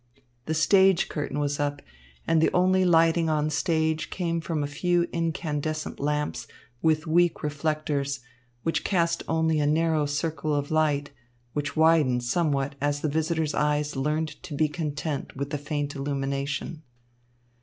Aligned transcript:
The 0.47 0.55
stage 0.55 1.09
curtain 1.09 1.37
was 1.37 1.59
up, 1.59 1.79
and 2.25 2.41
the 2.41 2.49
only 2.55 2.83
lighting 2.83 3.29
on 3.29 3.45
the 3.45 3.51
stage 3.51 4.09
came 4.09 4.41
from 4.41 4.63
a 4.63 4.65
few 4.65 5.03
incandescent 5.13 5.99
lamps 5.99 6.47
with 6.81 7.05
weak 7.05 7.43
reflectors, 7.43 8.19
which 8.63 8.83
cast 8.83 9.21
only 9.27 9.59
a 9.59 9.67
narrow 9.67 10.07
circle 10.07 10.55
of 10.55 10.71
light, 10.71 11.11
which 11.53 11.77
widened 11.77 12.23
somewhat 12.23 12.73
as 12.81 13.01
the 13.01 13.09
visitors' 13.09 13.53
eyes 13.53 13.95
learned 13.95 14.41
to 14.41 14.55
be 14.55 14.67
content 14.67 15.35
with 15.35 15.51
the 15.51 15.59
faint 15.59 15.95
illumination. 15.95 16.81